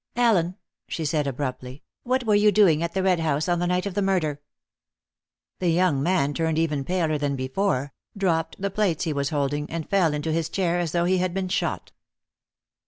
[0.15, 0.55] "Allen,"
[0.87, 3.93] she said abruptly, "what were you doing at the Red House on the night of
[3.93, 4.41] the murder?"
[5.59, 9.87] The young man turned even paler than before, dropped the plates he was holding, and
[9.87, 11.91] fell into his chair as though he had been shot.